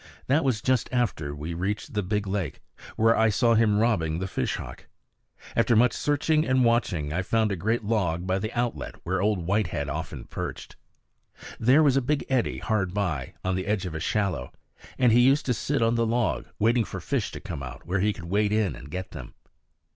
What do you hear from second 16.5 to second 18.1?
waiting for fish to come out where